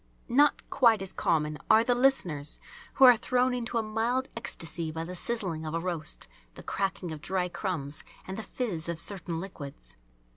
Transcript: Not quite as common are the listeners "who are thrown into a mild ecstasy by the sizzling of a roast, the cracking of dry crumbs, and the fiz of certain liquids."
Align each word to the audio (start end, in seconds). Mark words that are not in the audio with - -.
Not 0.29 0.67
quite 0.71 1.03
as 1.03 1.13
common 1.13 1.59
are 1.69 1.83
the 1.83 1.93
listeners 1.93 2.59
"who 2.95 3.05
are 3.05 3.17
thrown 3.17 3.53
into 3.53 3.77
a 3.77 3.83
mild 3.83 4.29
ecstasy 4.35 4.91
by 4.91 5.03
the 5.03 5.15
sizzling 5.15 5.63
of 5.63 5.75
a 5.75 5.79
roast, 5.79 6.27
the 6.55 6.63
cracking 6.63 7.11
of 7.11 7.21
dry 7.21 7.47
crumbs, 7.49 8.03
and 8.25 8.35
the 8.35 8.41
fiz 8.41 8.89
of 8.89 8.99
certain 8.99 9.35
liquids." 9.35 9.95